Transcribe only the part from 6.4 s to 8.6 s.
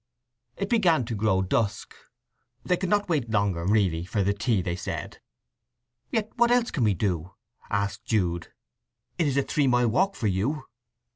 else can we do?" asked Jude.